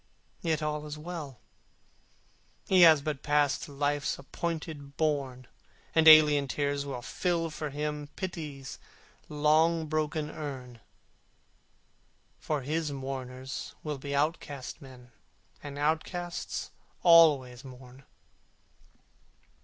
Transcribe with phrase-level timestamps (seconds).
[0.41, 1.37] Yet all is well;
[2.67, 5.45] he has but passed To Life's appointed bourne:
[5.93, 8.79] And alien tears will fill for him Pity's
[9.29, 10.79] long broken urn,
[12.39, 15.11] For his mourners be outcast men,
[15.61, 16.71] And outcasts
[17.03, 18.03] always mourn.